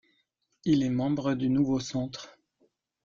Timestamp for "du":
1.35-1.47